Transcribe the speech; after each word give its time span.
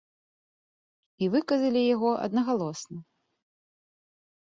І 1.27 1.27
выказалі 1.35 1.81
яго 1.95 2.11
аднагалосна. 2.25 2.97